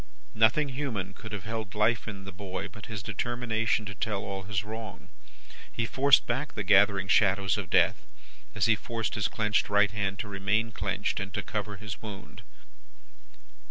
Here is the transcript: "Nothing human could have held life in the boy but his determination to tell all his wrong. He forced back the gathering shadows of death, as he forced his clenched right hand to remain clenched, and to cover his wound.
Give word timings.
"Nothing 0.33 0.69
human 0.69 1.13
could 1.13 1.31
have 1.31 1.43
held 1.43 1.75
life 1.75 2.07
in 2.07 2.23
the 2.25 2.31
boy 2.31 2.67
but 2.67 2.87
his 2.87 3.03
determination 3.03 3.85
to 3.85 3.93
tell 3.93 4.23
all 4.23 4.41
his 4.41 4.63
wrong. 4.63 5.09
He 5.71 5.85
forced 5.85 6.25
back 6.25 6.53
the 6.55 6.63
gathering 6.63 7.07
shadows 7.07 7.55
of 7.55 7.69
death, 7.69 8.01
as 8.55 8.65
he 8.65 8.75
forced 8.75 9.13
his 9.13 9.27
clenched 9.27 9.69
right 9.69 9.91
hand 9.91 10.17
to 10.17 10.27
remain 10.27 10.71
clenched, 10.71 11.19
and 11.19 11.31
to 11.35 11.43
cover 11.43 11.77
his 11.77 12.01
wound. 12.01 12.41